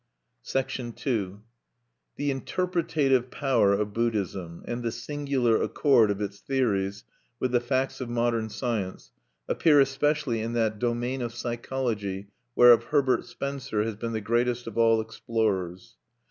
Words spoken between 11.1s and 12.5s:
of psychology